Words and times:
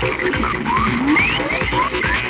Thank 0.00 0.22
you. 2.22 2.27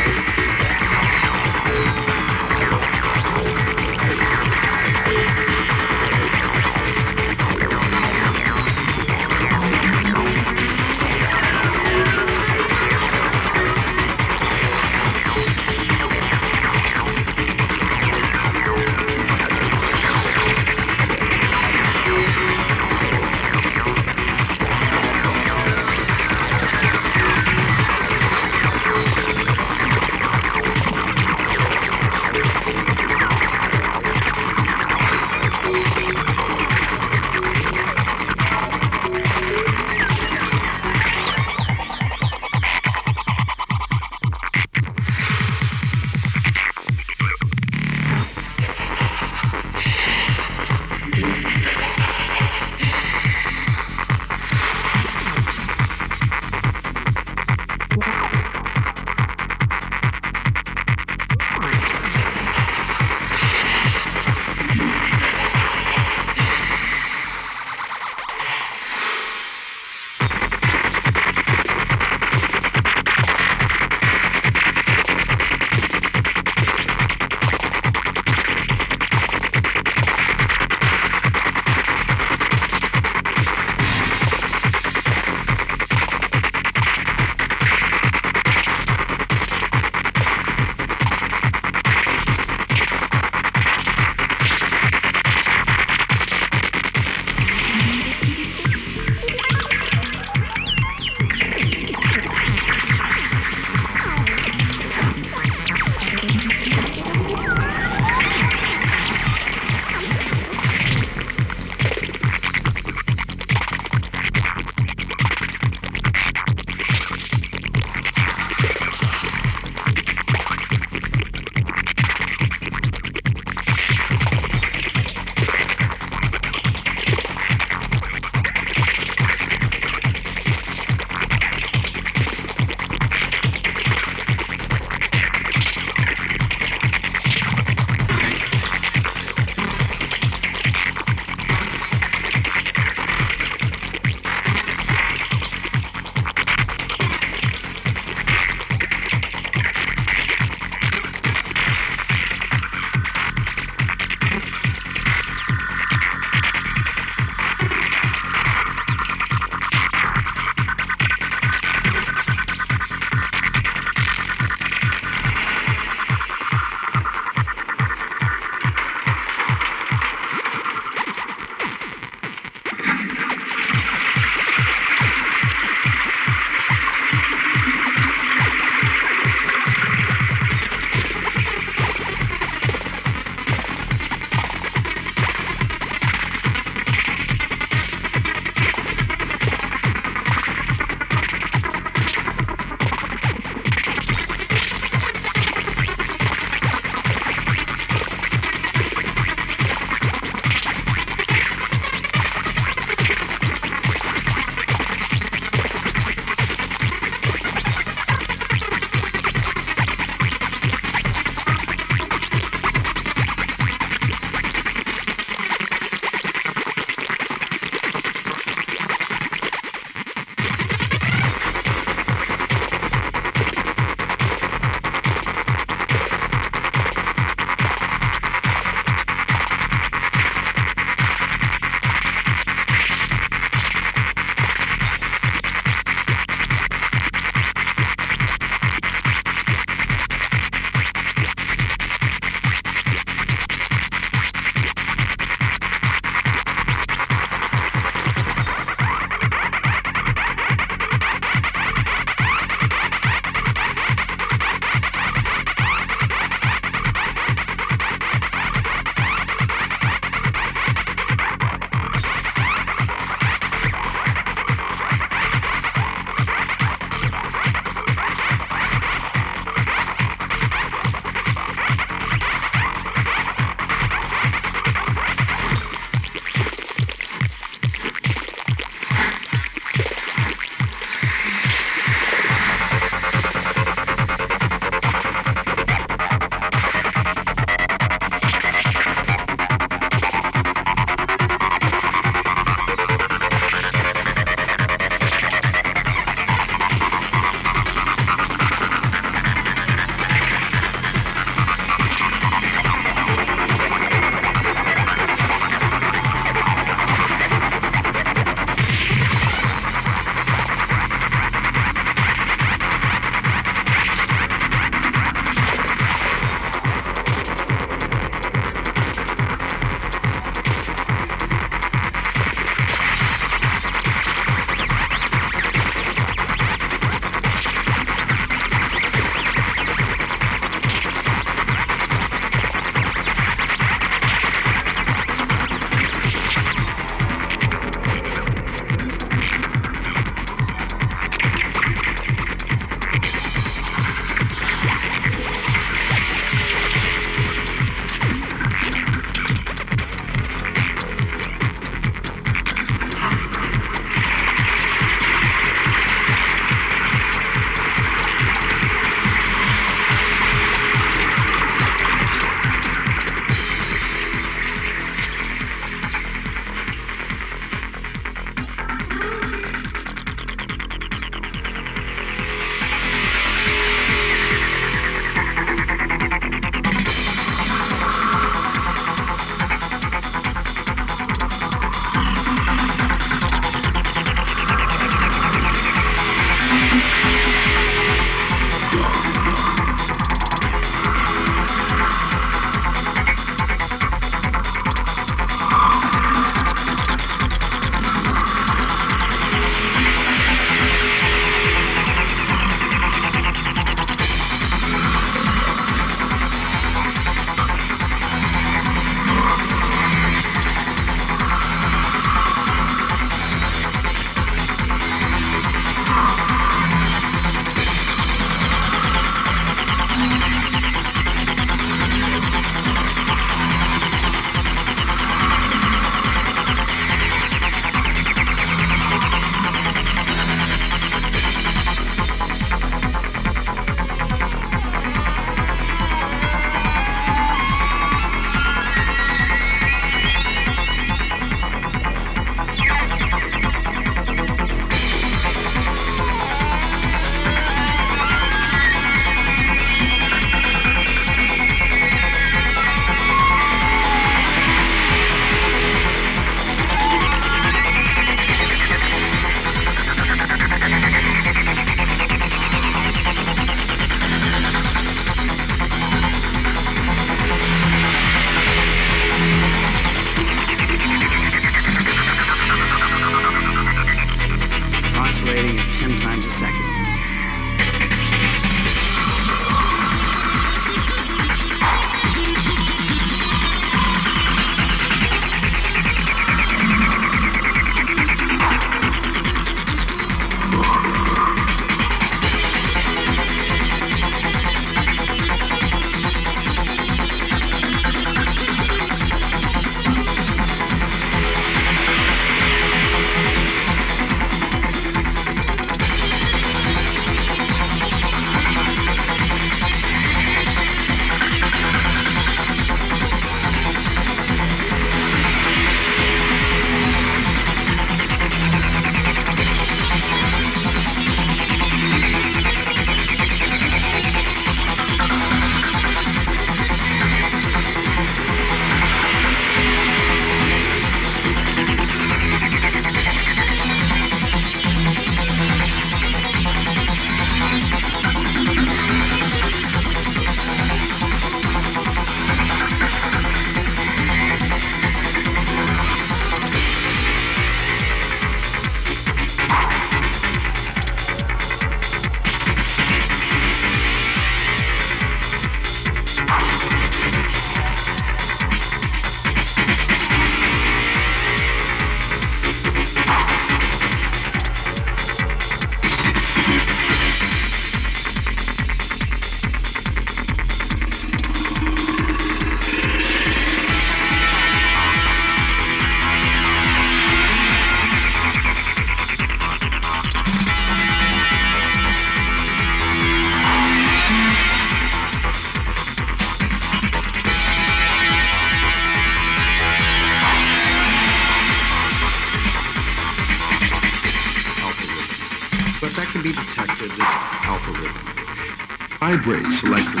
great 599.21 599.45
selection. 599.59 600.00